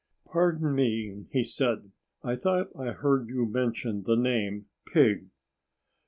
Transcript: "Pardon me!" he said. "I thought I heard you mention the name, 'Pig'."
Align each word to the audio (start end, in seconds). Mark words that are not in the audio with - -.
"Pardon 0.25 0.73
me!" 0.73 1.27
he 1.29 1.43
said. 1.43 1.91
"I 2.23 2.35
thought 2.35 2.69
I 2.75 2.85
heard 2.87 3.29
you 3.29 3.45
mention 3.45 4.01
the 4.01 4.17
name, 4.17 4.65
'Pig'." 4.87 5.27